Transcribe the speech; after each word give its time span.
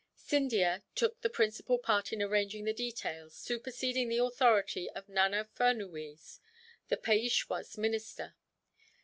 Scindia 0.15 0.81
took 0.95 1.21
the 1.21 1.29
principal 1.29 1.77
part 1.77 2.11
in 2.11 2.23
arranging 2.23 2.65
the 2.65 2.73
details, 2.73 3.35
superseding 3.35 4.09
the 4.09 4.17
authority 4.17 4.89
of 4.89 5.07
Nana 5.07 5.45
Furnuwees, 5.53 6.39
the 6.87 6.97
Peishwa's 6.97 7.77
minister. 7.77 8.33